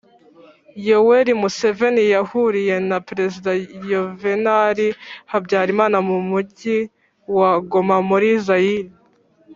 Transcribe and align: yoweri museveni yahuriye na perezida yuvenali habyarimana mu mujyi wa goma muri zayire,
yoweri 0.87 1.31
museveni 1.41 2.03
yahuriye 2.13 2.75
na 2.89 2.97
perezida 3.07 3.49
yuvenali 3.89 4.87
habyarimana 5.31 5.97
mu 6.07 6.17
mujyi 6.29 6.77
wa 7.37 7.51
goma 7.71 7.97
muri 8.09 8.29
zayire, 8.45 8.91